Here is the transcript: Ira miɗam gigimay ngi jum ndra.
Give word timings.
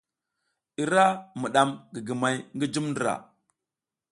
Ira 0.83 1.05
miɗam 1.41 1.69
gigimay 1.93 2.37
ngi 2.55 2.65
jum 2.73 2.85
ndra. 2.91 3.13